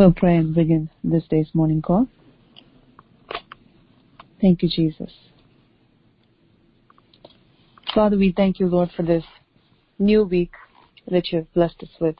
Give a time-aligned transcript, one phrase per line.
[0.00, 2.08] We'll pray and begin this day's morning call.
[4.40, 5.10] Thank you, Jesus.
[7.94, 9.24] Father, we thank you, Lord, for this
[9.98, 10.52] new week
[11.10, 12.16] that you have blessed us with.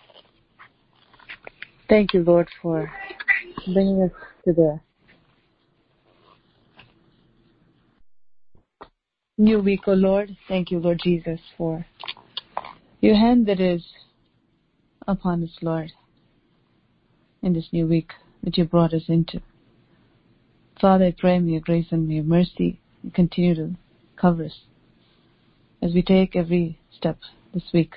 [1.89, 2.93] Thank you, Lord, for
[3.72, 4.11] bringing us
[4.44, 4.81] to the
[9.39, 10.36] new week, O oh Lord.
[10.49, 11.86] Thank you, Lord Jesus, for
[13.00, 13.82] your hand that is
[15.08, 15.90] upon us, Lord
[17.43, 18.12] in this new week
[18.43, 19.40] that you brought us into.
[20.80, 22.80] Father, I pray may your grace and may your mercy
[23.14, 23.75] continue to
[24.16, 24.61] cover us
[25.82, 27.18] as we take every step
[27.54, 27.96] this week.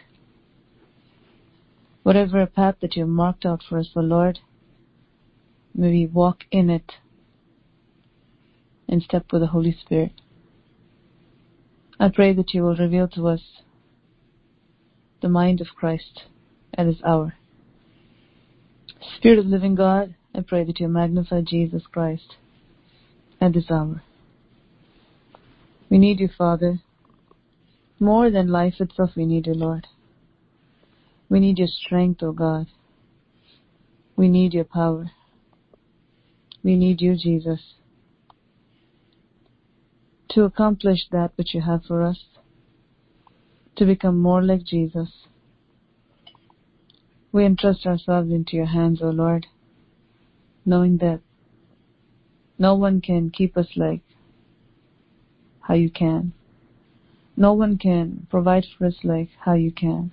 [2.04, 4.40] Whatever path that you have marked out for us, O Lord,
[5.74, 6.94] may we walk in it
[8.88, 10.12] and step with the Holy Spirit.
[12.00, 13.42] I pray that you will reveal to us
[15.22, 16.24] the mind of Christ
[16.78, 17.36] at this hour.
[19.18, 22.36] Spirit of living God, I pray that you magnify Jesus Christ
[23.40, 24.02] at this hour.
[25.90, 26.80] We need you, Father.
[28.00, 29.88] More than life itself, we need you, Lord.
[31.30, 32.68] We need your strength, O oh God.
[34.16, 35.12] We need your power.
[36.64, 37.74] We need you, Jesus,
[40.30, 42.24] to accomplish that which you have for us,
[43.76, 45.10] to become more like Jesus
[47.34, 49.48] we entrust ourselves into your hands, O Lord,
[50.66, 51.20] knowing that
[52.60, 54.02] no one can keep us like
[55.62, 56.32] how you can.
[57.36, 60.12] No one can provide for us like how you can.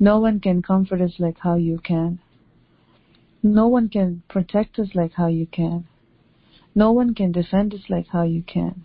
[0.00, 2.18] No one can comfort us like how you can.
[3.42, 5.86] No one can protect us like how you can.
[6.74, 8.84] No one can defend us like how you can.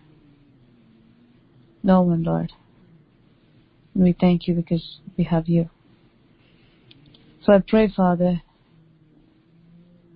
[1.82, 2.52] No one, Lord.
[3.94, 5.70] We thank you because we have you.
[7.48, 8.42] So I pray, Father,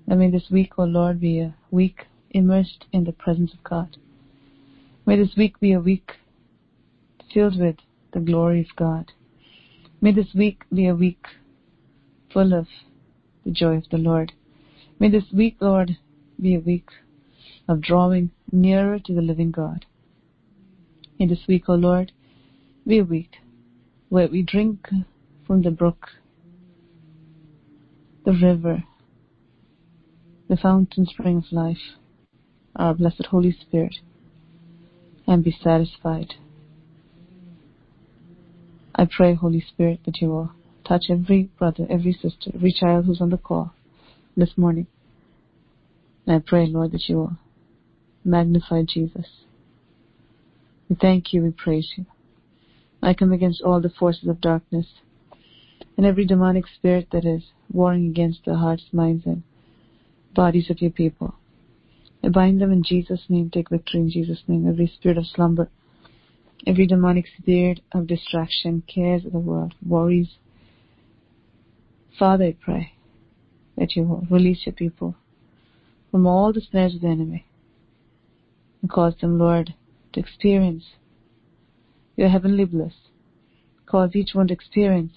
[0.07, 3.65] that may this week, O oh Lord, be a week immersed in the presence of
[3.65, 3.97] God.
[5.07, 6.13] May this week be a week
[7.33, 7.77] filled with
[8.13, 9.13] the glory of God.
[10.03, 11.25] May this week be a week
[12.31, 12.67] full of
[13.47, 14.33] the joy of the Lord.
[14.99, 15.97] May this week, Lord,
[16.39, 16.91] be a week
[17.67, 19.87] of drawing nearer to the living God.
[21.19, 22.13] May this week, O oh Lord,
[22.87, 23.37] be a week
[24.11, 24.87] where we drink
[25.47, 26.11] from the brook
[28.25, 28.85] the river,
[30.49, 31.97] the fountain spring of life,
[32.77, 33.97] our blessed Holy Spirit,
[35.27, 36.35] and be satisfied.
[38.95, 40.53] I pray, Holy Spirit, that you will
[40.87, 43.73] touch every brother, every sister, every child who's on the call
[44.37, 44.87] this morning.
[46.27, 47.37] And I pray, Lord, that you will
[48.25, 49.27] magnify Jesus.
[50.89, 52.07] We thank you, we praise you.
[53.03, 54.87] I come against all the forces of darkness
[55.97, 59.43] and every demonic spirit that is warring against the hearts, minds, and
[60.35, 61.35] bodies of your people.
[62.25, 64.69] I bind them in Jesus' name, take victory in Jesus' name.
[64.69, 65.69] Every spirit of slumber,
[66.67, 70.37] every demonic spirit of distraction, cares of the world, worries.
[72.19, 72.93] Father, I pray
[73.77, 75.17] that you will release your people
[76.11, 77.47] from all the snares of the enemy
[78.81, 79.75] and cause them, Lord,
[80.13, 80.85] to experience
[82.17, 82.93] your heavenly bliss.
[83.87, 85.13] Cause each one to experience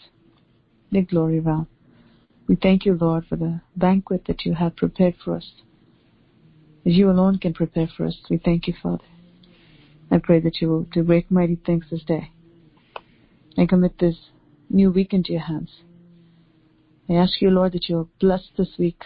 [0.95, 1.67] the glory realm.
[2.47, 5.51] We thank you, Lord, for the banquet that you have prepared for us.
[6.85, 9.03] As you alone can prepare for us, we thank you, Father.
[10.09, 12.29] I pray that you will do great mighty things this day.
[13.57, 14.16] I commit this
[14.69, 15.72] new week into your hands.
[17.09, 19.03] I ask you, Lord, that you will bless this week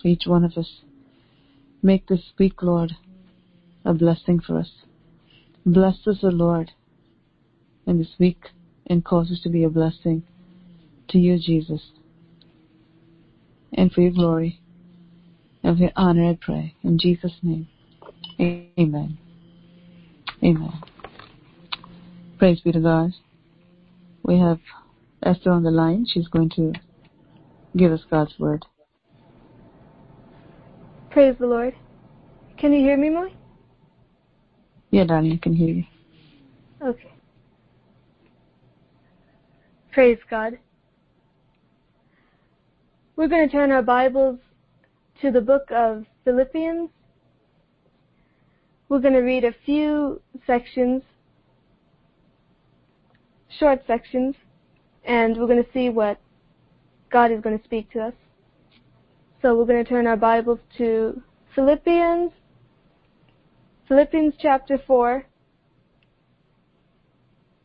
[0.00, 0.82] for each one of us.
[1.82, 2.92] Make this week, Lord,
[3.84, 4.70] a blessing for us.
[5.64, 6.72] Bless us, O Lord,
[7.86, 8.50] in this week
[8.86, 10.24] and cause us to be a blessing
[11.08, 11.82] to you, Jesus.
[13.74, 14.60] And for your glory
[15.62, 16.74] and for your honor, I pray.
[16.82, 17.68] In Jesus' name.
[18.40, 19.18] Amen.
[20.42, 20.72] Amen.
[22.38, 23.12] Praise be to God.
[24.22, 24.60] We have
[25.22, 26.06] Esther on the line.
[26.08, 26.72] She's going to
[27.76, 28.64] give us God's word.
[31.10, 31.74] Praise the Lord.
[32.56, 33.32] Can you hear me, Moy?
[34.90, 35.84] Yeah, darling, I can hear you.
[36.82, 37.12] Okay.
[39.92, 40.58] Praise God.
[43.14, 44.38] We're going to turn our Bibles
[45.20, 46.88] to the book of Philippians.
[48.88, 51.02] We're going to read a few sections,
[53.58, 54.34] short sections,
[55.04, 56.18] and we're going to see what
[57.10, 58.14] God is going to speak to us.
[59.42, 61.20] So we're going to turn our Bibles to
[61.54, 62.32] Philippians,
[63.88, 65.26] Philippians chapter 4,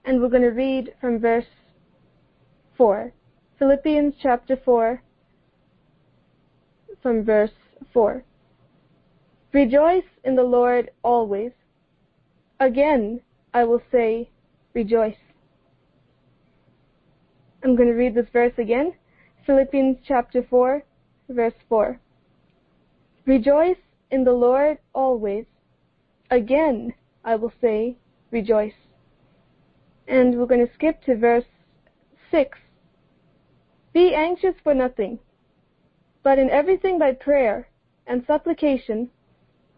[0.04, 1.46] and we're going to read from verse
[2.76, 3.14] 4.
[3.58, 5.02] Philippians chapter 4,
[7.08, 7.52] from verse
[7.94, 8.22] 4.
[9.54, 11.54] Rejoice in the Lord always.
[12.60, 13.22] Again,
[13.54, 14.30] I will say,
[14.74, 15.16] rejoice.
[17.64, 18.92] I'm going to read this verse again.
[19.46, 20.84] Philippians chapter 4,
[21.30, 21.98] verse 4.
[23.26, 23.80] Rejoice
[24.12, 25.46] in the Lord always.
[26.30, 26.94] Again,
[27.24, 27.96] I will say,
[28.32, 28.76] rejoice.
[30.10, 31.46] And we're going to skip to verse
[32.32, 32.58] 6.
[33.94, 35.20] Be anxious for nothing,
[36.28, 37.70] but in everything by prayer
[38.06, 39.10] and supplication,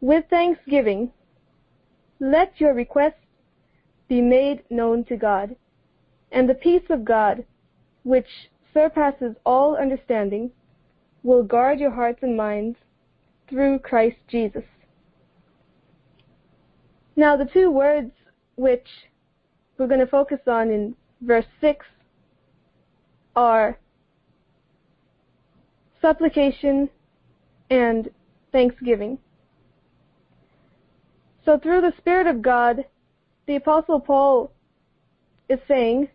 [0.01, 1.11] with thanksgiving,
[2.19, 3.27] let your requests
[4.07, 5.55] be made known to God,
[6.31, 7.45] and the peace of God,
[8.01, 10.49] which surpasses all understanding,
[11.21, 12.79] will guard your hearts and minds
[13.47, 14.65] through Christ Jesus.
[17.15, 18.11] Now, the two words
[18.55, 18.87] which
[19.77, 21.85] we're going to focus on in verse 6
[23.35, 23.77] are
[26.01, 26.89] supplication
[27.69, 28.09] and
[28.51, 29.17] thanksgiving.
[31.45, 32.85] So through the Spirit of God,
[33.47, 34.51] the Apostle Paul
[35.49, 36.09] is saying,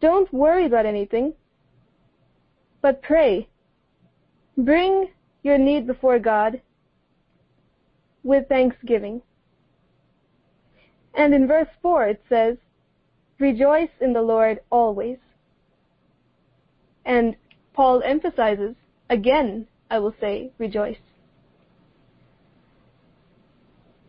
[0.00, 1.34] don't worry about anything,
[2.80, 3.48] but pray.
[4.56, 5.08] Bring
[5.42, 6.60] your need before God
[8.22, 9.22] with thanksgiving.
[11.14, 12.56] And in verse 4 it says,
[13.40, 15.18] Rejoice in the Lord always.
[17.08, 17.36] And
[17.72, 18.76] Paul emphasizes,
[19.08, 20.98] again, I will say, rejoice.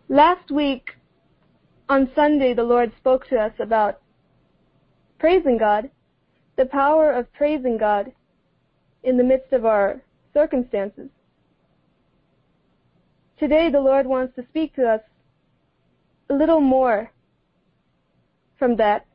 [0.10, 0.92] Last week,
[1.88, 4.02] on Sunday, the Lord spoke to us about
[5.18, 5.90] praising God,
[6.58, 8.12] the power of praising God
[9.04, 10.02] in the midst of our
[10.34, 11.10] circumstances.
[13.40, 15.02] Today, the Lord wants to speak to us
[16.30, 17.14] a little more
[18.58, 19.06] from that.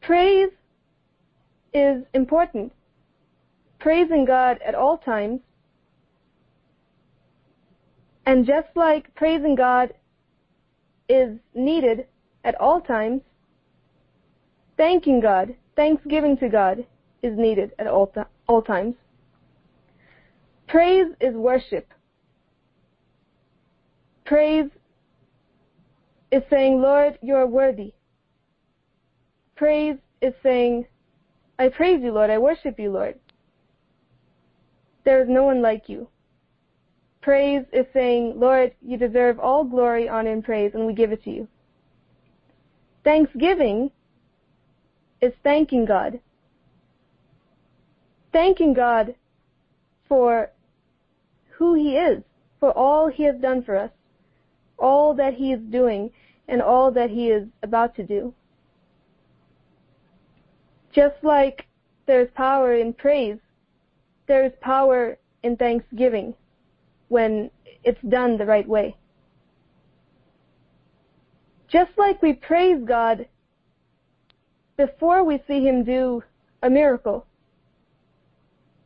[0.00, 0.48] Praise
[1.78, 2.72] is important.
[3.78, 5.40] Praising God at all times.
[8.26, 9.94] And just like praising God
[11.08, 12.06] is needed
[12.44, 13.22] at all times,
[14.76, 16.84] thanking God, thanksgiving to God
[17.22, 18.94] is needed at all, th- all times.
[20.66, 21.86] Praise is worship.
[24.26, 24.68] Praise
[26.30, 27.94] is saying, Lord, you are worthy.
[29.56, 30.86] Praise is saying,
[31.58, 32.30] I praise you, Lord.
[32.30, 33.18] I worship you, Lord.
[35.04, 36.08] There is no one like you.
[37.20, 41.24] Praise is saying, Lord, you deserve all glory, honor, and praise, and we give it
[41.24, 41.48] to you.
[43.04, 43.90] Thanksgiving
[45.20, 46.20] is thanking God.
[48.32, 49.14] Thanking God
[50.08, 50.52] for
[51.56, 52.22] who He is,
[52.60, 53.90] for all He has done for us,
[54.78, 56.10] all that He is doing,
[56.46, 58.32] and all that He is about to do.
[60.92, 61.66] Just like
[62.06, 63.38] there's power in praise,
[64.26, 66.34] there's power in thanksgiving
[67.08, 67.50] when
[67.84, 68.96] it's done the right way.
[71.68, 73.26] Just like we praise God
[74.76, 76.22] before we see Him do
[76.62, 77.26] a miracle,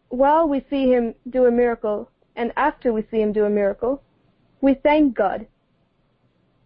[0.08, 4.02] while we see Him do a miracle, and after we see Him do a miracle,
[4.60, 5.46] we thank God.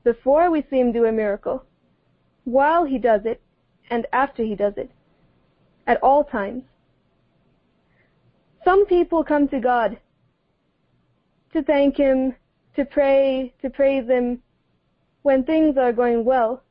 [0.05, 1.65] Before we see Him do a miracle,
[2.45, 3.43] while He does it,
[3.91, 4.91] and after He does it,
[5.87, 6.65] at all times.
[8.65, 9.99] Some people come to God
[11.53, 12.35] to thank Him,
[12.75, 14.43] to pray, to praise Him
[15.23, 16.63] when things are going well,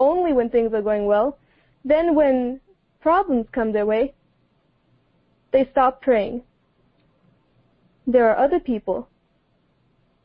[0.00, 1.38] only when things are going well.
[1.84, 2.60] Then when
[3.00, 4.14] problems come their way,
[5.52, 6.42] they stop praying.
[8.06, 9.08] There are other people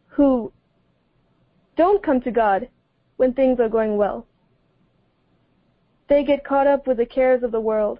[0.08, 0.52] who
[1.76, 2.70] don't come to God
[3.18, 4.26] when things are going well.
[6.08, 8.00] They get caught up with the cares of the world,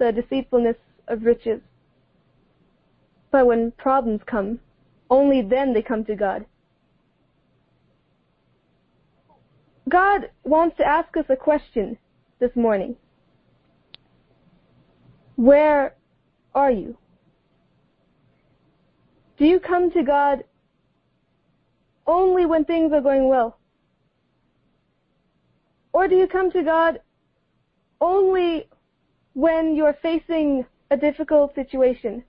[0.00, 0.76] the deceitfulness
[1.06, 1.60] of riches.
[3.30, 4.58] But when problems come,
[5.08, 6.46] only then they come to God.
[9.88, 11.98] God wants to ask us a question
[12.40, 12.96] this morning.
[15.36, 15.94] Where
[16.54, 16.96] are you?
[19.36, 20.44] Do you come to God
[22.06, 23.58] only when things are going well?
[25.92, 27.00] Or do you come to God
[28.00, 28.68] only
[29.40, 32.22] when you're facing a difficult situation?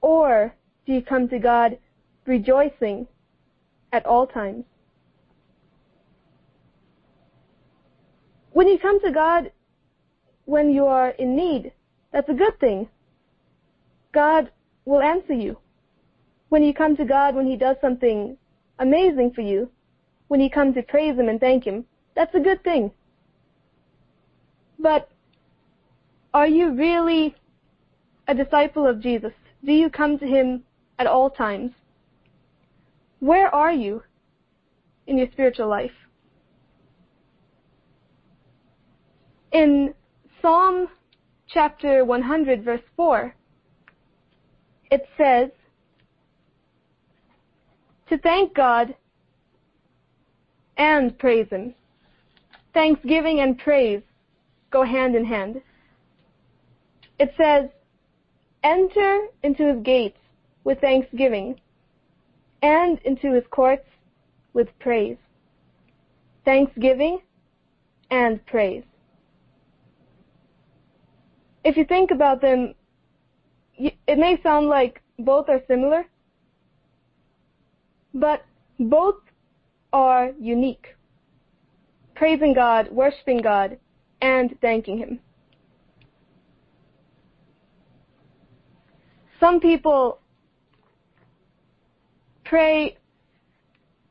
[0.00, 0.54] Or
[0.86, 1.78] do you come to God
[2.26, 3.08] rejoicing
[3.92, 4.64] at all times?
[8.52, 9.50] When you come to God
[10.44, 11.72] when you are in need,
[12.12, 12.88] that's a good thing.
[14.12, 14.50] God
[14.84, 15.58] will answer you.
[16.50, 18.36] When you come to God when He does something
[18.78, 19.68] amazing for you,
[20.28, 21.84] when you come to praise Him and thank Him,
[22.14, 22.92] that's a good thing.
[24.78, 25.10] But
[26.36, 27.34] are you really
[28.28, 29.32] a disciple of Jesus?
[29.64, 30.64] Do you come to Him
[30.98, 31.70] at all times?
[33.20, 34.02] Where are you
[35.06, 35.96] in your spiritual life?
[39.52, 39.94] In
[40.42, 40.88] Psalm
[41.48, 43.34] chapter 100 verse 4,
[44.90, 45.48] it says,
[48.10, 48.94] to thank God
[50.76, 51.74] and praise Him.
[52.74, 54.02] Thanksgiving and praise
[54.70, 55.62] go hand in hand.
[57.18, 57.70] It says,
[58.62, 60.18] enter into His gates
[60.64, 61.60] with thanksgiving
[62.62, 63.88] and into His courts
[64.52, 65.16] with praise.
[66.44, 67.20] Thanksgiving
[68.10, 68.84] and praise.
[71.64, 72.74] If you think about them,
[73.78, 76.06] it may sound like both are similar,
[78.14, 78.44] but
[78.78, 79.16] both
[79.92, 80.94] are unique.
[82.14, 83.78] Praising God, worshiping God,
[84.20, 85.20] and thanking Him.
[89.38, 90.20] Some people
[92.44, 92.96] pray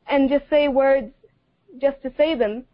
[0.06, 1.12] and just say words
[1.80, 2.64] just to say them,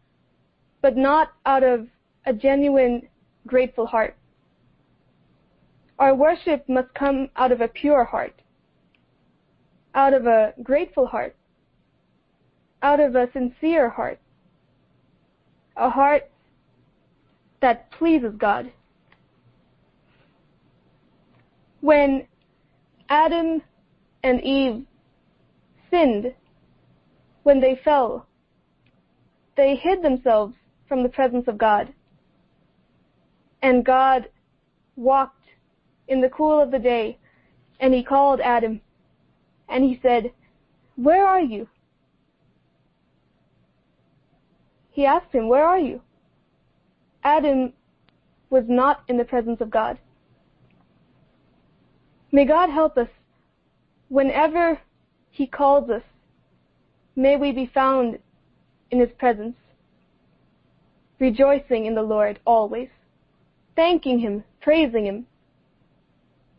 [0.80, 1.86] but not out of
[2.26, 3.08] a genuine
[3.46, 4.16] grateful heart.
[5.98, 8.34] Our worship must come out of a pure heart,
[9.94, 11.36] out of a grateful heart,
[12.82, 14.18] out of a sincere heart,
[15.76, 16.30] a heart
[17.60, 18.72] that pleases God.
[21.80, 22.26] When
[23.12, 23.60] Adam
[24.22, 24.86] and Eve
[25.90, 26.32] sinned,
[27.42, 28.26] when they fell,
[29.54, 30.54] they hid themselves
[30.88, 31.92] from the presence of God.
[33.60, 34.30] And God
[34.96, 35.44] walked
[36.08, 37.18] in the cool of the day,
[37.80, 38.80] and he called Adam,
[39.68, 40.32] and he said,
[40.96, 41.68] Where are you?
[44.90, 46.00] He asked him, Where are you?
[47.22, 47.74] Adam
[48.48, 49.98] was not in the presence of God.
[52.32, 53.08] May God help us
[54.08, 54.80] whenever
[55.30, 56.02] he calls us.
[57.14, 58.18] May we be found
[58.90, 59.56] in his presence,
[61.18, 62.88] rejoicing in the Lord always,
[63.76, 65.26] thanking him, praising him,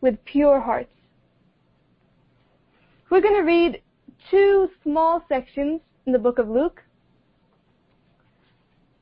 [0.00, 0.90] with pure hearts.
[3.10, 3.82] We're going to read
[4.30, 6.82] two small sections in the book of Luke.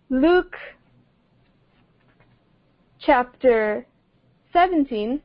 [0.08, 0.56] Luke
[2.98, 3.86] chapter
[4.52, 5.20] 17.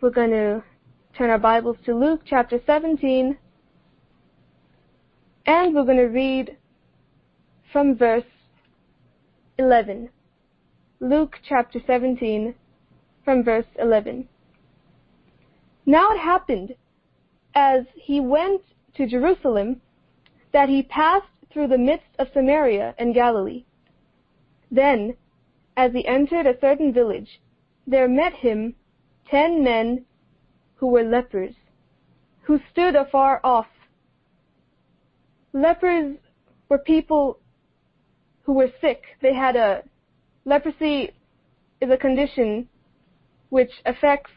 [0.00, 0.64] We're going to
[1.14, 3.36] turn our Bibles to Luke chapter 17
[5.44, 6.56] and we're going to read
[7.70, 8.24] from verse
[9.58, 10.08] 11.
[11.00, 12.54] Luke chapter 17
[13.26, 14.26] from verse 11.
[15.84, 16.76] Now it happened,
[17.54, 18.62] as he went
[18.94, 19.82] to Jerusalem,
[20.54, 23.66] that he passed through the midst of Samaria and Galilee.
[24.70, 25.18] Then,
[25.76, 27.42] as he entered a certain village,
[27.86, 28.76] there met him
[29.30, 30.04] ten men
[30.76, 31.54] who were lepers,
[32.42, 33.66] who stood afar off.
[35.52, 36.16] Lepers
[36.68, 37.38] were people
[38.42, 39.02] who were sick.
[39.22, 39.82] They had a,
[40.44, 41.12] leprosy
[41.80, 42.68] is a condition
[43.50, 44.30] which affects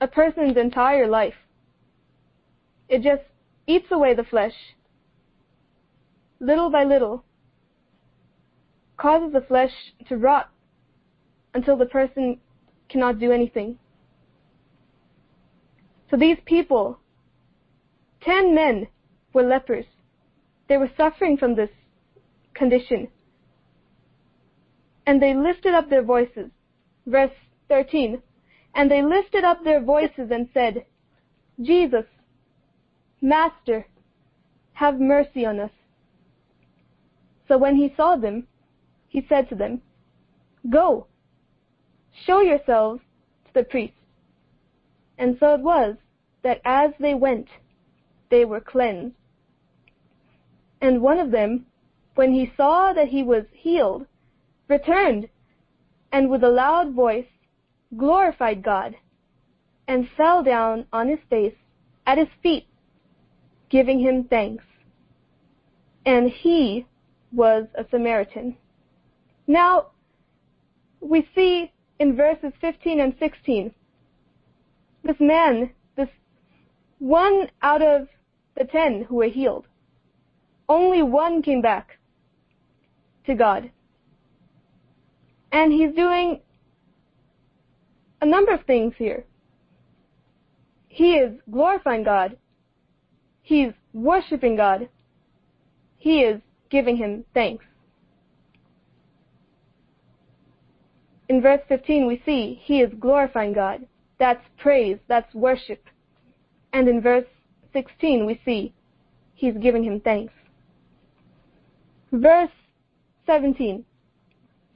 [0.00, 1.34] a person's entire life.
[2.88, 3.22] It just
[3.66, 4.54] eats away the flesh,
[6.40, 7.24] little by little,
[8.96, 9.72] causes the flesh
[10.08, 10.50] to rot
[11.54, 12.40] until the person
[12.94, 13.76] cannot do anything.
[16.10, 17.00] So these people,
[18.22, 18.86] ten men,
[19.32, 19.86] were lepers.
[20.68, 21.70] They were suffering from this
[22.54, 23.08] condition.
[25.06, 26.50] And they lifted up their voices
[27.06, 27.32] Verse
[27.68, 28.22] 13.
[28.74, 30.86] And they lifted up their voices and said,
[31.60, 32.06] Jesus,
[33.20, 33.86] Master,
[34.72, 35.70] have mercy on us.
[37.48, 38.46] So when he saw them,
[39.08, 39.82] he said to them,
[40.70, 41.06] Go,
[42.26, 43.00] show yourselves
[43.46, 43.96] to the priests.
[45.18, 45.96] And so it was
[46.42, 47.48] that as they went,
[48.30, 49.14] they were cleansed.
[50.80, 51.66] And one of them,
[52.14, 54.06] when he saw that he was healed,
[54.68, 55.28] returned
[56.12, 57.26] and with a loud voice
[57.96, 58.94] glorified God
[59.88, 61.54] and fell down on his face
[62.06, 62.66] at his feet,
[63.68, 64.64] giving him thanks.
[66.06, 66.86] And he
[67.32, 68.56] was a Samaritan.
[69.46, 69.88] Now,
[71.00, 73.74] we see in verses 15 and 16,
[75.04, 76.08] this man, this
[76.98, 78.08] one out of
[78.56, 79.66] the ten who were healed,
[80.68, 81.98] only one came back
[83.26, 83.70] to God.
[85.52, 86.40] And he's doing
[88.20, 89.24] a number of things here.
[90.88, 92.36] He is glorifying God.
[93.42, 94.88] He's worshiping God.
[95.98, 97.64] He is giving him thanks.
[101.28, 103.86] In verse 15 we see he is glorifying God.
[104.18, 105.84] That's praise, that's worship.
[106.72, 107.26] And in verse
[107.72, 108.72] 16 we see
[109.34, 110.32] he's giving him thanks.
[112.12, 112.50] Verse
[113.26, 113.84] 17.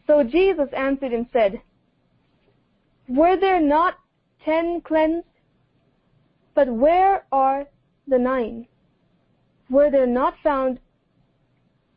[0.07, 1.61] So Jesus answered and said,
[3.09, 3.95] Were there not
[4.45, 5.26] ten cleansed?
[6.55, 7.67] But where are
[8.09, 8.67] the nine?
[9.71, 10.81] Were there not found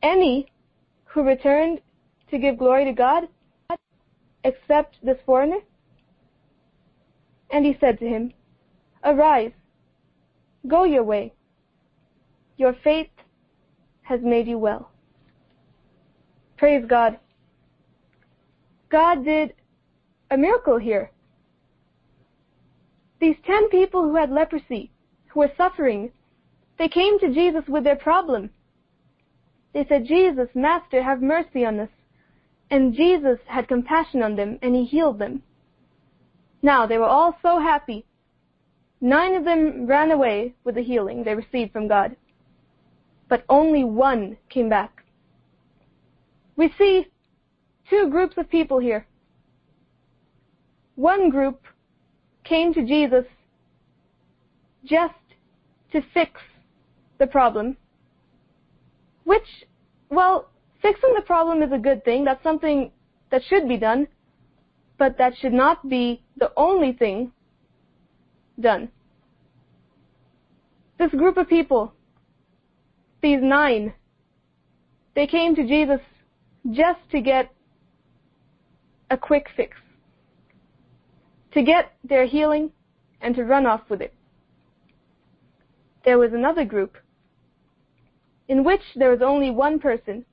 [0.03, 0.51] any
[1.05, 1.79] who returned
[2.29, 3.27] to give glory to God
[4.43, 5.59] except this foreigner?
[7.49, 8.33] And he said to him,
[9.03, 9.51] Arise,
[10.67, 11.33] go your way.
[12.57, 13.09] Your faith
[14.03, 14.91] has made you well.
[16.57, 17.17] Praise God.
[18.89, 19.53] God did
[20.29, 21.11] a miracle here.
[23.19, 24.91] These ten people who had leprosy,
[25.27, 26.11] who were suffering,
[26.77, 28.49] they came to Jesus with their problem.
[29.73, 31.89] They said, Jesus, Master, have mercy on us.
[32.71, 35.43] And Jesus had compassion on them and he healed them.
[36.61, 38.05] Now, they were all so happy.
[39.01, 42.15] Nine of them ran away with the healing they received from God.
[43.27, 45.03] But only one came back.
[46.55, 47.07] We see
[47.89, 49.05] two groups of people here.
[50.95, 51.65] One group
[52.45, 53.25] came to Jesus
[54.85, 55.13] just
[55.91, 56.39] to fix
[57.17, 57.75] the problem,
[59.25, 59.65] which,
[60.09, 60.49] well,
[60.81, 62.23] fixing the problem is a good thing.
[62.23, 62.91] That's something
[63.29, 64.07] that should be done,
[64.97, 67.31] but that should not be the only thing
[68.59, 68.89] done.
[70.97, 71.93] This group of people,
[73.21, 73.93] these nine,
[75.15, 75.99] they came to Jesus
[76.71, 77.51] just to get
[79.09, 79.75] a quick fix
[81.53, 82.71] to get their healing
[83.21, 84.13] and to run off with it.
[86.05, 86.97] There was another group
[88.47, 90.25] in which there was only one person,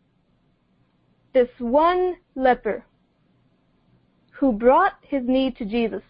[1.39, 2.85] this one leper,
[4.33, 6.03] who brought his need to Jesus.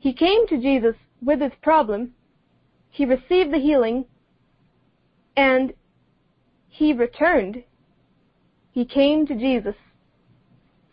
[0.00, 2.14] He came to Jesus with his problem,
[2.90, 4.06] he received the healing,
[5.36, 5.72] and
[6.68, 7.62] he returned.
[8.72, 9.74] He came to Jesus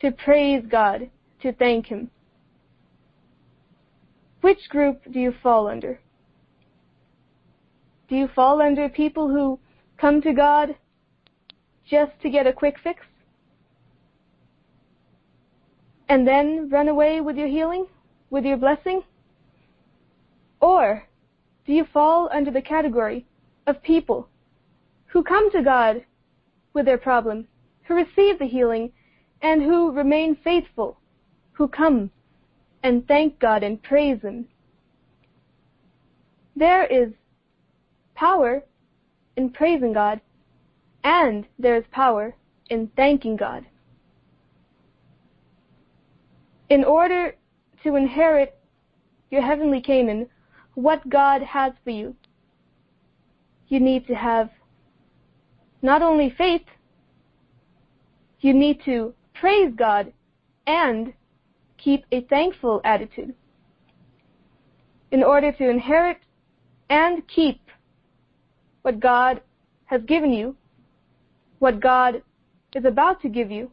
[0.01, 1.09] to praise God,
[1.41, 2.11] to thank Him.
[4.41, 5.99] Which group do you fall under?
[8.07, 9.59] Do you fall under people who
[9.97, 10.75] come to God
[11.89, 13.01] just to get a quick fix?
[16.07, 17.87] And then run away with your healing?
[18.29, 19.03] With your blessing?
[20.59, 21.07] Or
[21.65, 23.25] do you fall under the category
[23.67, 24.29] of people
[25.07, 26.03] who come to God
[26.73, 27.47] with their problem,
[27.83, 28.91] who receive the healing,
[29.41, 30.97] and who remain faithful,
[31.53, 32.11] who come
[32.83, 34.47] and thank God and praise Him.
[36.55, 37.13] There is
[38.13, 38.63] power
[39.35, 40.21] in praising God,
[41.03, 42.35] and there is power
[42.69, 43.65] in thanking God.
[46.69, 47.35] In order
[47.83, 48.57] to inherit
[49.29, 50.27] your heavenly Canaan,
[50.73, 52.15] what God has for you,
[53.67, 54.49] you need to have
[55.81, 56.63] not only faith,
[58.39, 60.11] you need to praise God
[60.67, 61.13] and
[61.77, 63.33] keep a thankful attitude.
[65.11, 66.17] In order to inherit
[66.89, 67.61] and keep
[68.81, 69.41] what God
[69.85, 70.55] has given you,
[71.59, 72.21] what God
[72.75, 73.71] is about to give you,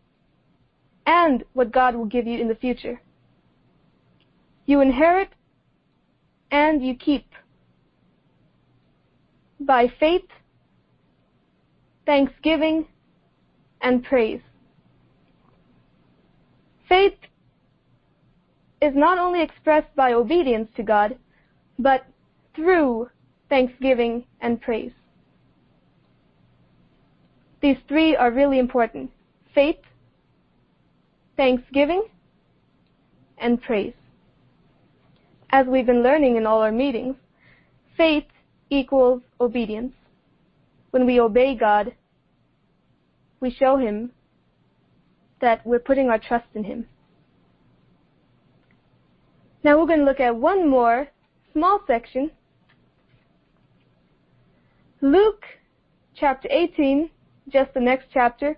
[1.07, 3.01] and what God will give you in the future.
[4.67, 5.31] You inherit
[6.51, 7.27] and you keep
[9.59, 10.29] by faith,
[12.07, 12.87] thanksgiving,
[13.81, 14.41] and praise.
[16.89, 17.15] Faith
[18.81, 21.17] is not only expressed by obedience to God,
[21.79, 22.05] but
[22.55, 23.09] through
[23.49, 24.93] thanksgiving and praise.
[27.61, 29.11] These three are really important.
[29.55, 29.79] Faith,
[31.37, 32.05] thanksgiving,
[33.39, 33.95] and praise.
[35.51, 37.17] As we've been learning in all our meetings,
[37.97, 38.25] faith
[38.71, 39.93] equals obedience.
[40.91, 41.95] When we obey God,
[43.41, 44.13] we show Him
[45.41, 46.87] that we're putting our trust in Him.
[49.65, 51.09] Now we're going to look at one more
[51.53, 52.31] small section.
[55.01, 55.45] Luke
[56.15, 57.11] chapter 18,
[57.49, 58.57] just the next chapter.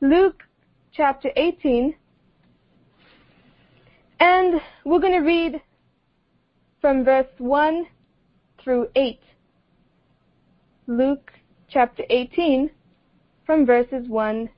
[0.00, 0.42] Luke
[0.92, 1.94] chapter 18.
[4.26, 5.60] And we're going to read
[6.80, 7.86] from verse 1
[8.58, 9.20] through 8.
[10.86, 11.30] Luke
[11.68, 12.70] chapter 18
[13.44, 14.48] from verses 1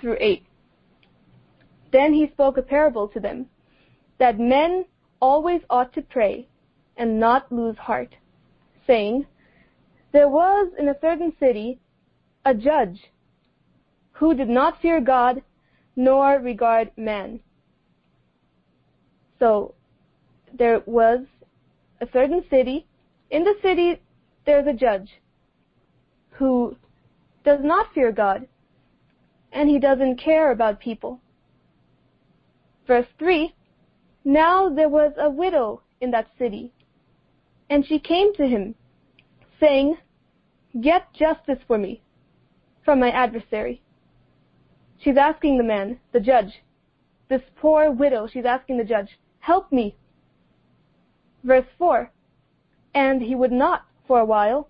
[0.00, 0.46] through 8.
[1.92, 3.44] Then he spoke a parable to them,
[4.16, 4.86] that men
[5.20, 6.48] always ought to pray
[6.96, 8.16] and not lose heart,
[8.86, 9.26] saying,
[10.12, 11.78] There was in a certain city
[12.46, 13.12] a judge
[14.12, 15.42] who did not fear God
[15.94, 17.40] nor regard man.
[19.42, 19.74] So
[20.56, 21.26] there was
[22.00, 22.86] a certain city.
[23.28, 24.00] In the city,
[24.46, 25.10] there's a judge
[26.30, 26.76] who
[27.44, 28.46] does not fear God
[29.52, 31.20] and he doesn't care about people.
[32.86, 33.52] Verse 3
[34.24, 36.72] Now there was a widow in that city,
[37.68, 38.76] and she came to him,
[39.58, 39.96] saying,
[40.80, 42.00] Get justice for me
[42.84, 43.82] from my adversary.
[44.98, 46.62] She's asking the man, the judge,
[47.28, 49.08] this poor widow, she's asking the judge,
[49.42, 49.96] Help me.
[51.42, 52.12] Verse 4
[52.94, 54.68] And he would not for a while,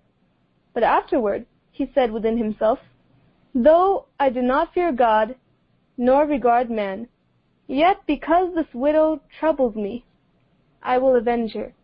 [0.73, 2.79] but afterward he said within himself,
[3.55, 5.37] Though I do not fear God,
[5.99, 7.09] nor regard man,
[7.67, 10.07] yet because this widow troubles me,
[10.83, 11.75] I will avenge her,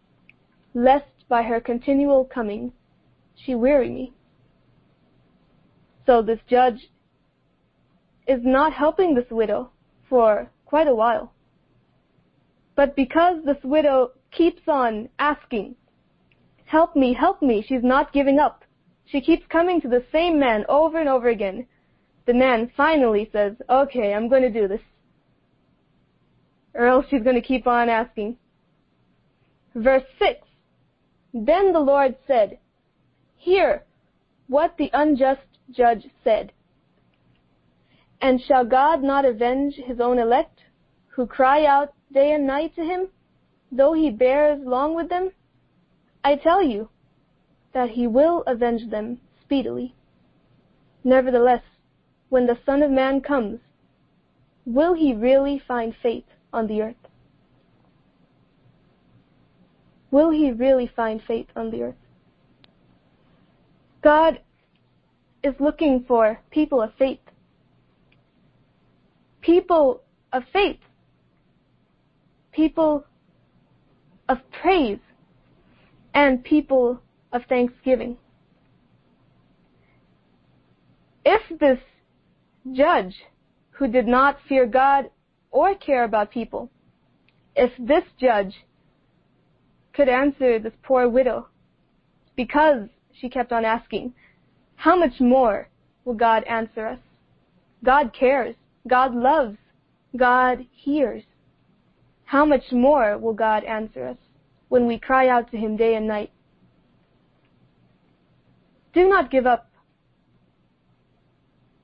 [0.73, 2.73] lest by her continual coming
[3.35, 4.15] she weary me.
[6.07, 6.89] So this judge
[8.27, 9.73] is not helping this widow
[10.09, 11.35] for quite a while.
[12.79, 15.75] But because this widow keeps on asking,
[16.65, 18.65] help me, help me, she's not giving up.
[19.05, 21.67] She keeps coming to the same man over and over again.
[22.27, 24.81] The man finally says, okay, I'm going to do this.
[26.73, 28.37] Or else she's going to keep on asking.
[29.75, 30.47] Verse 6.
[31.35, 32.61] Then the Lord said,
[33.35, 33.83] Hear
[34.47, 36.53] what the unjust judge said.
[38.21, 40.61] And shall God not avenge his own elect,
[41.09, 43.09] who cry out day and night to him,
[43.71, 45.31] though he bears long with them?
[46.25, 46.89] I tell you,
[47.73, 49.95] that he will avenge them speedily.
[51.05, 51.63] Nevertheless,
[52.29, 53.61] when the Son of Man comes,
[54.67, 56.97] will he really find faith on the earth?
[60.11, 61.95] Will he really find faith on the earth?
[64.03, 64.41] God
[65.43, 67.21] is looking for people of faith.
[69.41, 70.81] People of faith.
[72.59, 73.05] People
[74.29, 74.99] of praise.
[76.13, 77.01] And people
[77.33, 78.17] of thanksgiving.
[81.25, 81.79] If this
[82.73, 83.15] judge
[83.71, 85.05] who did not fear God
[85.53, 86.69] or care about people,
[87.55, 88.55] if this judge
[89.93, 91.47] could answer this poor widow
[92.35, 94.15] because she kept on asking,
[94.75, 95.69] how much more
[96.05, 96.99] will God answer us?
[97.85, 98.57] God cares.
[98.89, 99.59] God loves.
[100.17, 101.23] God hears.
[102.29, 104.19] How much more will God answer us
[104.69, 106.31] when we cry out to Him day and night?
[108.93, 109.71] Do not give up.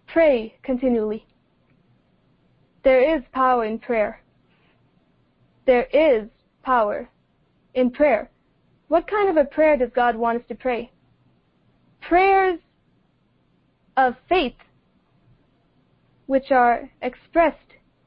[0.07, 1.25] Pray continually.
[2.83, 4.21] There is power in prayer.
[5.65, 6.29] There is
[6.63, 7.09] power
[7.73, 8.31] in prayer.
[8.89, 10.93] What kind of a prayer does God want us to pray?
[12.03, 12.61] Prayers
[13.97, 14.61] of faith,
[16.27, 17.57] which are expressed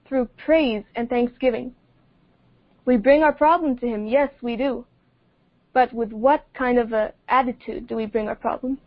[0.08, 1.74] through praise and thanksgiving.
[2.88, 4.84] We bring our problem to Him, yes, we do.
[5.74, 8.80] But with what kind of a attitude do we bring our problem?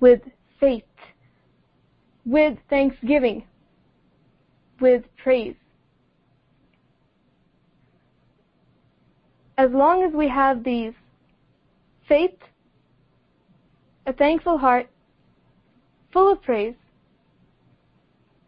[0.00, 0.20] with
[0.58, 0.82] faith,
[2.24, 3.44] with thanksgiving,
[4.80, 5.54] with praise.
[9.58, 10.94] As long as we have these
[12.08, 12.38] faith,
[14.06, 14.88] a thankful heart,
[16.12, 16.74] full of praise,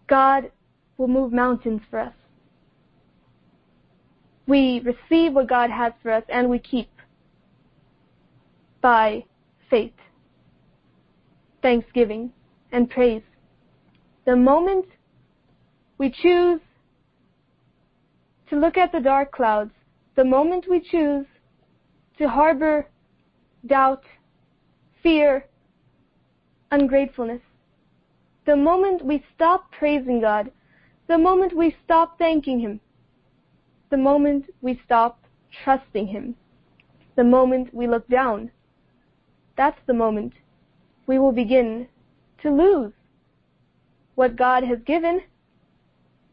[0.09, 0.51] God
[0.97, 2.15] will move mountains for us.
[4.47, 6.91] We receive what God has for us and we keep
[8.81, 9.25] by
[9.71, 9.93] faith
[11.63, 12.33] thanksgiving,
[12.73, 13.23] and praise.
[14.27, 14.87] The moment
[15.97, 16.61] we choose
[18.51, 19.73] to look at the dark clouds,
[20.17, 21.27] the moment we choose
[22.19, 22.89] to harbor
[23.65, 24.05] doubt,
[25.03, 25.47] fear,
[26.71, 27.41] ungratefulness,
[28.45, 30.51] the moment we stop praising God,
[31.07, 32.81] the moment we stop thanking Him,
[33.93, 35.21] the moment we stop
[35.63, 36.35] trusting Him,
[37.15, 38.51] the moment we look down,
[39.55, 40.33] that's the moment
[41.07, 41.87] we will begin
[42.43, 42.93] to lose
[44.15, 45.21] what God has given,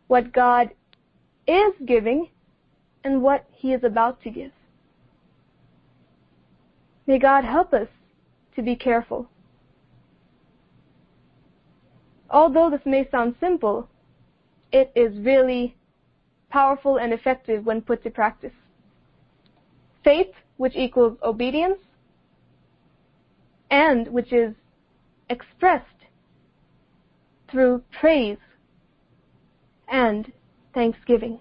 [0.07, 0.69] what God
[1.47, 2.29] is giving,
[3.03, 4.53] and what He is about to give.
[7.07, 7.89] May God help us
[8.55, 9.27] to be careful.
[12.29, 13.89] Although this may sound simple,
[14.71, 15.75] it is really
[16.49, 18.53] powerful and effective when put to practice.
[20.03, 21.79] Faith, which equals obedience,
[23.71, 24.55] and which is
[25.29, 25.85] expressed
[27.51, 28.37] through praise
[29.87, 30.31] and
[30.73, 31.39] thanksgiving.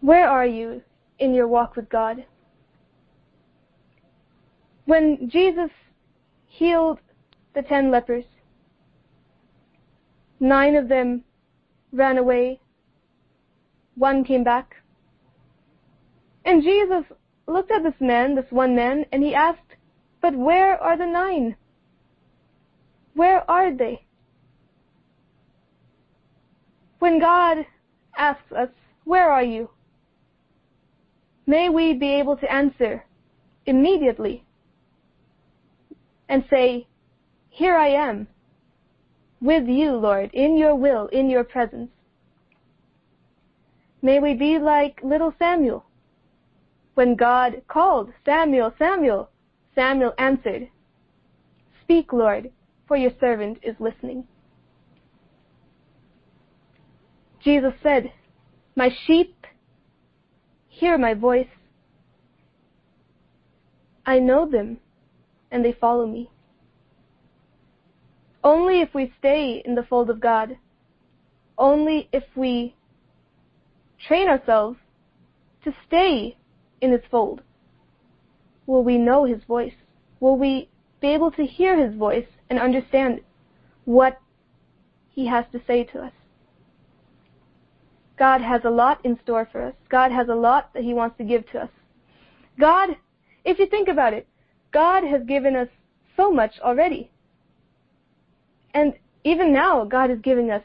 [0.00, 0.82] Where are you
[1.18, 2.24] in your walk with God?
[4.84, 5.70] When Jesus
[6.46, 7.00] healed
[7.54, 8.24] the ten lepers,
[10.38, 11.24] nine of them
[11.92, 12.60] ran away
[13.96, 14.76] one came back.
[16.44, 17.04] And Jesus
[17.46, 19.74] looked at this man, this one man, and he asked,
[20.20, 21.56] But where are the nine?
[23.14, 24.04] Where are they?
[26.98, 27.66] When God
[28.16, 28.68] asks us,
[29.04, 29.70] Where are you?
[31.46, 33.04] May we be able to answer
[33.64, 34.44] immediately
[36.28, 36.86] and say,
[37.48, 38.28] Here I am,
[39.46, 41.90] with you, Lord, in your will, in your presence.
[44.02, 45.86] May we be like little Samuel.
[46.94, 49.30] When God called, Samuel, Samuel,
[49.74, 50.68] Samuel answered,
[51.82, 52.50] Speak, Lord,
[52.88, 54.26] for your servant is listening.
[57.42, 58.12] Jesus said,
[58.74, 59.46] My sheep
[60.68, 61.46] hear my voice.
[64.04, 64.78] I know them
[65.50, 66.30] and they follow me.
[68.46, 70.56] Only if we stay in the fold of God,
[71.58, 72.76] only if we
[74.06, 74.78] train ourselves
[75.64, 76.36] to stay
[76.80, 77.42] in His fold,
[78.64, 79.74] will we know His voice,
[80.20, 80.68] will we
[81.00, 83.20] be able to hear His voice and understand
[83.84, 84.20] what
[85.10, 86.12] He has to say to us.
[88.16, 89.74] God has a lot in store for us.
[89.88, 91.70] God has a lot that He wants to give to us.
[92.60, 92.90] God,
[93.44, 94.28] if you think about it,
[94.70, 95.68] God has given us
[96.16, 97.10] so much already.
[98.76, 98.92] And
[99.24, 100.62] even now, God is giving us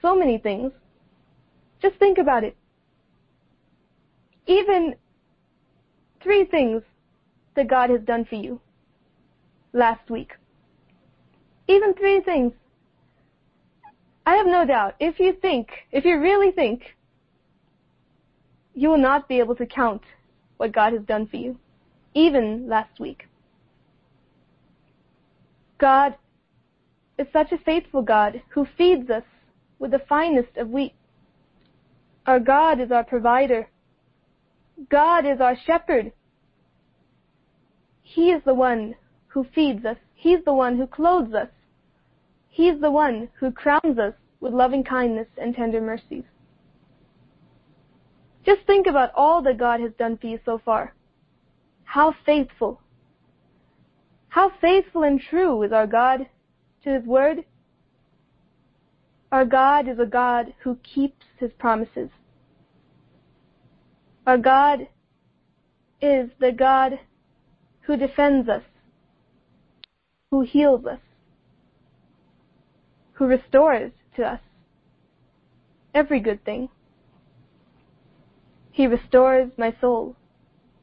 [0.00, 0.72] so many things.
[1.82, 2.56] Just think about it.
[4.46, 4.94] Even
[6.22, 6.82] three things
[7.54, 8.58] that God has done for you
[9.74, 10.32] last week.
[11.68, 12.54] Even three things.
[14.24, 16.96] I have no doubt, if you think, if you really think,
[18.74, 20.00] you will not be able to count
[20.56, 21.58] what God has done for you,
[22.14, 23.28] even last week.
[25.76, 26.14] God
[27.18, 29.24] is such a faithful God who feeds us
[29.78, 30.94] with the finest of wheat.
[32.26, 33.68] Our God is our provider.
[34.88, 36.12] God is our shepherd.
[38.02, 38.94] He is the one
[39.28, 39.96] who feeds us.
[40.14, 41.48] He's the one who clothes us.
[42.48, 46.24] He's the one who crowns us with loving kindness and tender mercies.
[48.44, 50.94] Just think about all that God has done for you so far.
[51.84, 52.80] How faithful.
[54.28, 56.26] How faithful and true is our God
[56.84, 57.44] to His Word?
[59.30, 62.10] Our God is a God who keeps His promises.
[64.26, 64.88] Our God
[66.00, 66.98] is the God
[67.82, 68.62] who defends us,
[70.30, 71.00] who heals us,
[73.14, 74.40] who restores to us
[75.94, 76.68] every good thing.
[78.70, 80.16] He restores my soul,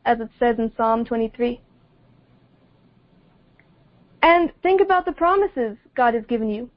[0.06, 1.62] as it says in Psalm 23.
[4.22, 6.70] And think about the promises God has given you.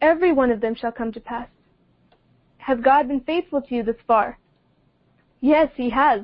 [0.00, 1.48] Every one of them shall come to pass.
[2.58, 4.38] Has God been faithful to you this far?
[5.40, 6.22] Yes, He has.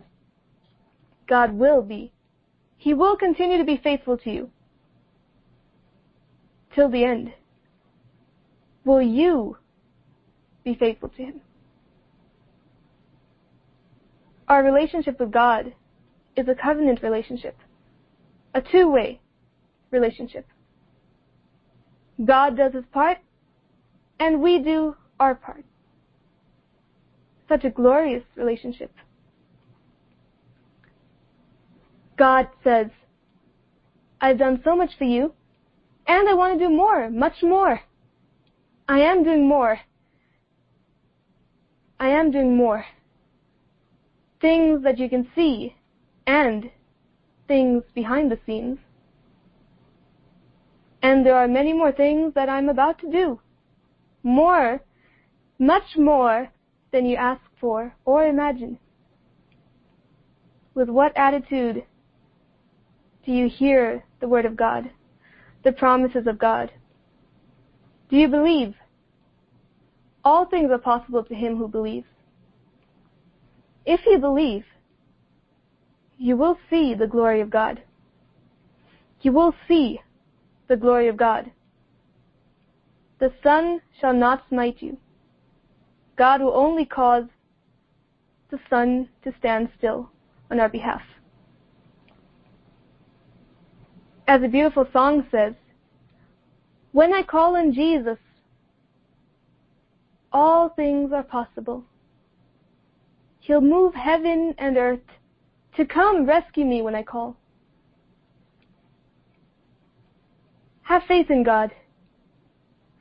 [1.28, 2.12] God will be.
[2.76, 4.50] He will continue to be faithful to you.
[6.74, 7.32] Till the end.
[8.84, 9.56] Will you
[10.64, 11.40] be faithful to Him?
[14.48, 15.72] Our relationship with God
[16.36, 17.56] is a covenant relationship.
[18.54, 19.21] A two-way
[19.92, 20.46] relationship.
[22.24, 23.18] God does his part,
[24.18, 25.64] and we do our part.
[27.48, 28.92] Such a glorious relationship.
[32.16, 32.86] God says,
[34.20, 35.32] I've done so much for you,
[36.06, 37.80] and I want to do more, much more.
[38.88, 39.80] I am doing more.
[41.98, 42.84] I am doing more.
[44.40, 45.74] Things that you can see,
[46.26, 46.70] and
[47.48, 48.78] things behind the scenes.
[51.02, 53.40] And there are many more things that I'm about to do.
[54.22, 54.80] More,
[55.58, 56.48] much more
[56.92, 58.78] than you ask for or imagine.
[60.74, 61.84] With what attitude
[63.26, 64.90] do you hear the Word of God,
[65.64, 66.70] the promises of God?
[68.08, 68.74] Do you believe?
[70.24, 72.06] All things are possible to him who believes.
[73.84, 74.64] If you believe,
[76.16, 77.82] you will see the glory of God.
[79.22, 80.00] You will see
[80.68, 81.50] the glory of God.
[83.18, 84.96] The sun shall not smite you.
[86.16, 87.24] God will only cause
[88.50, 90.10] the sun to stand still
[90.50, 91.02] on our behalf.
[94.26, 95.54] As a beautiful song says,
[96.92, 98.18] when I call on Jesus,
[100.32, 101.84] all things are possible.
[103.40, 105.00] He'll move heaven and earth
[105.76, 107.36] to come rescue me when I call.
[110.92, 111.70] Have faith in God.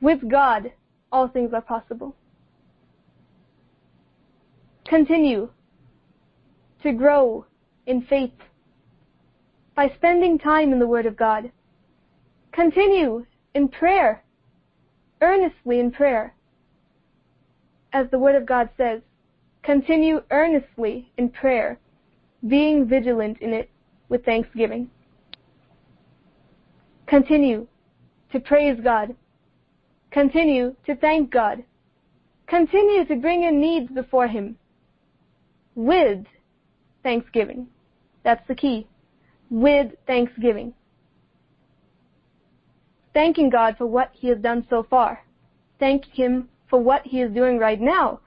[0.00, 0.72] With God,
[1.12, 2.16] all things are possible.
[4.92, 5.48] continue
[6.82, 7.46] to grow
[7.86, 8.38] in faith
[9.74, 11.50] by spending time in the Word of God.
[12.52, 13.24] Continue
[13.54, 14.22] in prayer,
[15.22, 16.34] earnestly in prayer.
[17.94, 19.00] As the Word of God says,
[19.62, 21.78] continue earnestly in prayer,
[22.46, 23.70] being vigilant in it
[24.10, 24.90] with thanksgiving.
[27.06, 27.66] Continue
[28.32, 29.14] to praise God.
[30.10, 31.64] Continue to thank God.
[32.46, 34.56] Continue to bring your needs before Him
[35.74, 36.24] with
[37.02, 37.68] thanksgiving.
[38.24, 38.86] That's the key.
[39.50, 40.74] With thanksgiving.
[43.14, 45.24] Thanking God for what He has done so far.
[45.78, 48.20] Thanking Him for what He is doing right now.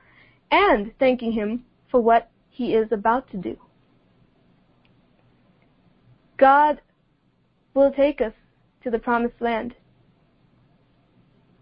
[0.52, 3.58] And thanking Him for what He is about to do.
[6.38, 6.82] God
[7.74, 8.34] will take us
[8.84, 9.76] to the promised land.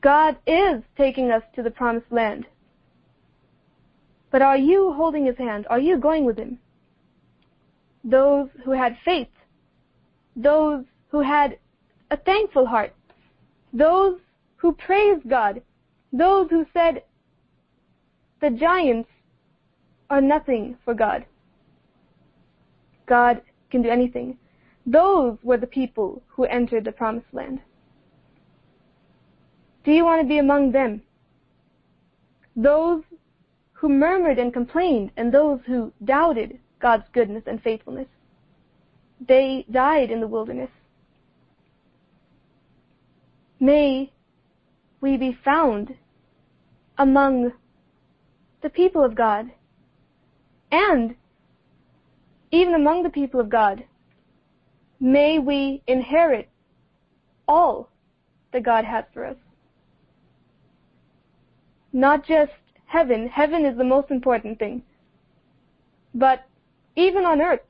[0.04, 2.46] God is taking us to the promised land.
[4.32, 5.66] But are you holding his hand?
[5.70, 6.60] Are you going with him?
[8.04, 9.30] Those who had faith,
[10.36, 11.58] those who had
[12.12, 12.94] a thankful heart,
[13.72, 14.20] those
[14.58, 15.62] who praised God,
[16.12, 17.04] those who said,
[18.42, 19.10] the giants
[20.10, 21.26] are nothing for God.
[23.06, 24.38] God can do anything.
[24.86, 27.62] Those were the people who entered the promised land.
[29.84, 31.02] Do you want to be among them?
[32.56, 33.04] Those
[33.74, 38.08] who murmured and complained and those who doubted God's goodness and faithfulness.
[39.28, 40.70] They died in the wilderness.
[43.60, 44.12] May
[45.02, 45.96] we be found
[46.98, 47.52] among
[48.62, 49.52] the people of God
[50.72, 51.16] and
[52.52, 53.84] even among the people of God
[55.00, 56.50] may we inherit
[57.48, 57.90] all
[58.54, 59.36] that God has for us.
[61.94, 62.52] Not just
[62.88, 63.30] heaven.
[63.30, 64.82] Heaven is the most important thing.
[66.14, 66.46] But
[66.96, 67.62] even on earth,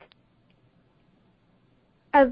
[2.12, 2.28] as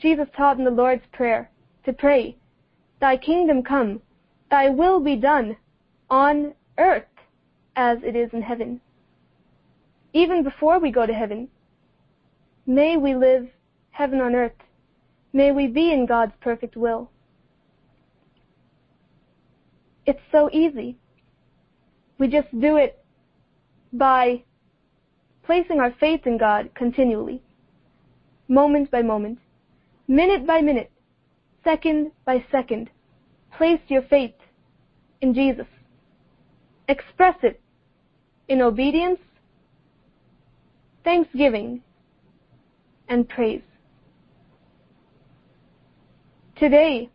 [0.00, 1.50] Jesus taught in the Lord's Prayer,
[1.84, 2.36] to pray,
[3.00, 4.00] Thy kingdom come,
[4.50, 5.56] Thy will be done
[6.08, 7.04] on earth
[7.76, 8.80] as it is in heaven.
[10.12, 11.48] Even before we go to heaven,
[12.66, 13.48] may we live
[13.90, 14.52] heaven on earth.
[15.32, 17.10] May we be in God's perfect will.
[20.06, 20.96] It's so easy.
[22.18, 23.04] We just do it
[23.92, 24.42] by
[25.44, 27.42] placing our faith in God continually,
[28.48, 29.38] moment by moment,
[30.08, 30.90] minute by minute,
[31.62, 32.90] second by second.
[33.56, 34.34] Place your faith
[35.20, 35.66] in Jesus.
[36.88, 37.60] Express it
[38.48, 39.20] in obedience,
[41.02, 41.82] thanksgiving,
[43.08, 43.62] and praise.
[46.56, 47.10] Today,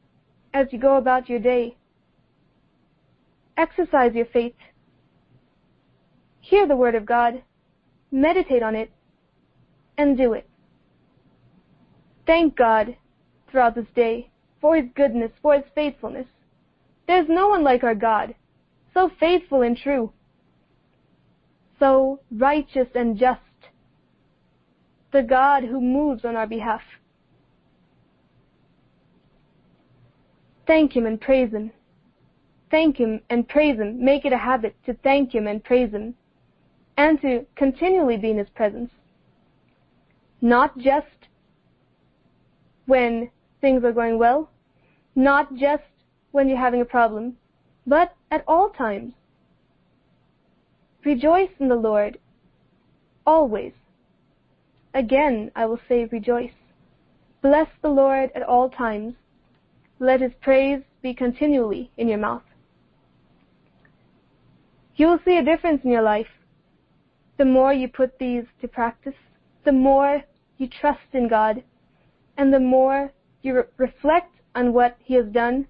[0.54, 1.76] as you go about your day,
[3.60, 4.56] exercise your faith.
[6.40, 7.44] Hear the Word of God,
[8.12, 8.90] meditate on it,
[9.98, 10.50] and do it.
[12.26, 12.96] Thank God
[13.52, 14.30] throughout this day
[14.62, 16.28] for His goodness, for His faithfulness.
[17.08, 18.36] There's no one like our God,
[18.94, 20.14] so faithful and true,
[21.80, 23.42] so righteous and just,
[25.12, 26.82] the God who moves on our behalf.
[30.66, 31.72] Thank Him and praise Him.
[32.72, 34.04] Thank Him and praise Him.
[34.04, 36.16] Make it a habit to thank Him and praise Him.
[36.98, 38.92] And to continually be in His presence.
[40.42, 41.08] Not just
[42.86, 43.30] when
[43.62, 44.50] things are going well.
[45.16, 45.84] Not just
[46.32, 47.38] when you're having a problem.
[47.88, 49.14] But at all times.
[51.06, 52.20] Rejoice in the Lord.
[53.26, 53.74] Always.
[54.94, 56.52] Again, I will say rejoice.
[57.42, 59.16] Bless the Lord at all times.
[60.00, 62.44] Let his praise be continually in your mouth.
[65.00, 66.28] You will see a difference in your life.
[67.38, 69.16] The more you put these to practice,
[69.64, 70.24] the more
[70.58, 71.64] you trust in God,
[72.36, 75.68] and the more you re- reflect on what He has done,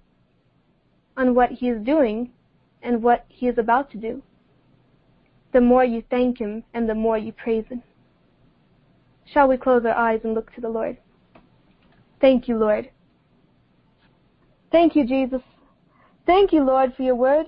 [1.16, 2.32] on what He is doing,
[2.82, 4.20] and what He is about to do.
[5.52, 7.84] The more you thank Him, and the more you praise Him.
[9.32, 10.98] Shall we close our eyes and look to the Lord?
[12.20, 12.90] Thank you, Lord.
[14.72, 15.42] Thank you, Jesus.
[16.26, 17.46] Thank you, Lord, for your word.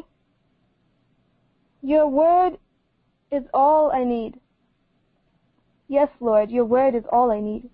[1.83, 2.59] Your word
[3.33, 4.39] is all I need.
[5.89, 7.69] Yes, Lord, your word is all I need.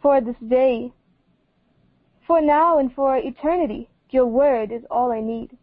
[0.00, 0.92] For this day,
[2.26, 5.56] for now and for eternity, your word is all I need.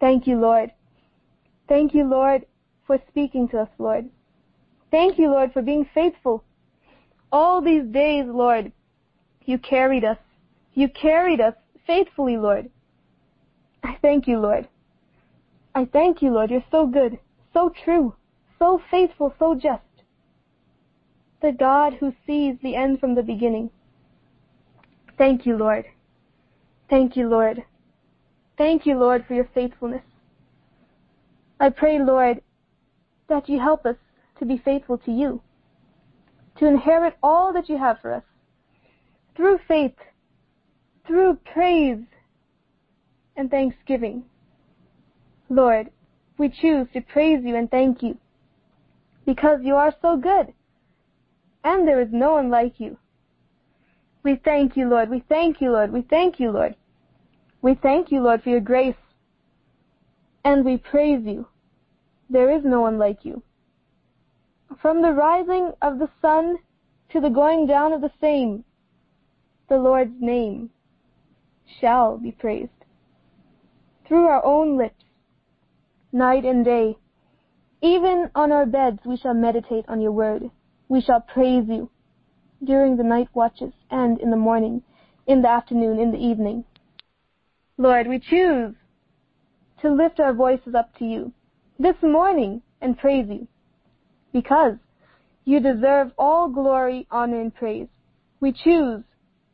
[0.00, 0.72] Thank you, Lord.
[1.68, 2.44] Thank you, Lord,
[2.86, 4.10] for speaking to us, Lord.
[4.90, 6.44] Thank you, Lord, for being faithful.
[7.32, 8.72] All these days, Lord,
[9.44, 10.18] you carried us.
[10.74, 11.54] You carried us
[11.86, 12.70] faithfully, Lord.
[13.82, 14.68] I thank you, Lord.
[15.74, 16.50] I thank you, Lord.
[16.50, 17.18] You're so good,
[17.52, 18.14] so true,
[18.58, 19.82] so faithful, so just.
[21.42, 23.70] The God who sees the end from the beginning.
[25.18, 25.84] Thank you, Lord.
[26.88, 27.64] Thank you, Lord.
[28.56, 30.04] Thank you, Lord, for your faithfulness.
[31.58, 32.40] I pray, Lord,
[33.28, 33.96] that you help us
[34.38, 35.40] to be faithful to you,
[36.58, 38.22] to inherit all that you have for us
[39.36, 39.96] through faith,
[41.06, 42.04] through praise
[43.36, 44.24] and thanksgiving.
[45.54, 45.90] Lord,
[46.36, 48.18] we choose to praise you and thank you
[49.24, 50.52] because you are so good
[51.62, 52.98] and there is no one like you.
[54.22, 55.10] We thank you, Lord.
[55.10, 55.92] We thank you, Lord.
[55.92, 56.74] We thank you, Lord.
[57.62, 58.96] We thank you, Lord, for your grace.
[60.44, 61.46] And we praise you.
[62.28, 63.42] There is no one like you.
[64.80, 66.56] From the rising of the sun
[67.10, 68.64] to the going down of the same,
[69.68, 70.70] the Lord's name
[71.80, 72.70] shall be praised.
[74.06, 75.03] Through our own lips,
[76.14, 76.96] night and day,
[77.82, 80.50] even on our beds we shall meditate on your word.
[80.88, 81.90] We shall praise you
[82.62, 84.82] during the night watches and in the morning,
[85.26, 86.64] in the afternoon, in the evening.
[87.76, 88.74] Lord, we choose
[89.82, 91.32] to lift our voices up to you
[91.78, 93.48] this morning and praise you
[94.32, 94.76] because
[95.44, 97.88] you deserve all glory, honor, and praise.
[98.40, 99.02] We choose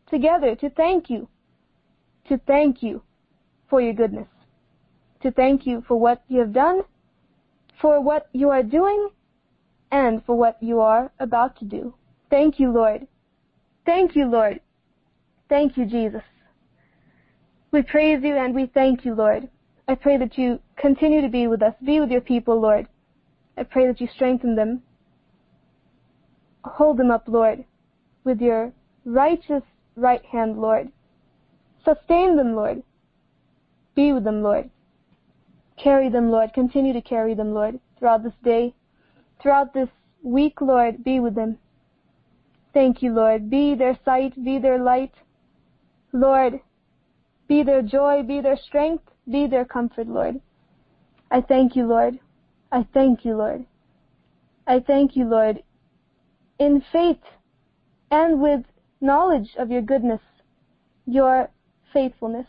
[0.08, 1.28] together to thank you,
[2.28, 3.02] to thank you
[3.68, 4.28] for your goodness,
[5.22, 6.82] to thank you for what you have done,
[7.80, 9.10] for what you are doing,
[9.90, 11.94] and for what you are about to do.
[12.30, 13.06] Thank you, Lord.
[13.84, 14.60] Thank you, Lord.
[15.48, 16.22] Thank you, Jesus.
[17.72, 19.48] We praise you and we thank you, Lord.
[19.88, 21.74] I pray that you continue to be with us.
[21.84, 22.86] Be with your people, Lord.
[23.56, 24.82] I pray that you strengthen them.
[26.64, 27.64] Hold them up, Lord,
[28.24, 28.72] with your
[29.04, 29.62] righteous
[29.96, 30.92] right hand, Lord.
[31.84, 32.82] Sustain them, Lord.
[33.94, 34.70] Be with them, Lord.
[35.82, 36.52] Carry them, Lord.
[36.52, 38.74] Continue to carry them, Lord, throughout this day,
[39.40, 39.88] throughout this
[40.22, 41.02] week, Lord.
[41.02, 41.58] Be with them.
[42.74, 43.48] Thank you, Lord.
[43.48, 45.14] Be their sight, be their light.
[46.12, 46.60] Lord,
[47.48, 50.40] be their joy, be their strength, be their comfort, Lord.
[51.30, 52.18] I thank you, Lord.
[52.70, 53.64] I thank you, Lord.
[54.66, 55.62] I thank you, Lord,
[56.58, 57.22] in faith
[58.10, 58.64] and with
[59.00, 60.20] knowledge of your goodness,
[61.06, 61.48] your
[61.92, 62.46] faithfulness.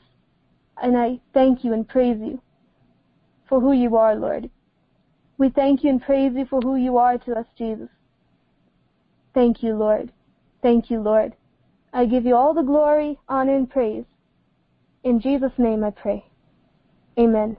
[0.81, 2.41] And I thank you and praise you
[3.51, 4.49] for who you are, Lord.
[5.37, 7.89] We thank you and praise you for who you are to us, Jesus.
[9.33, 10.13] Thank you, Lord.
[10.61, 11.33] Thank you, Lord.
[11.91, 14.05] I give you all the glory, honor, and praise.
[15.03, 16.23] In Jesus' name I pray.
[17.19, 17.57] Amen.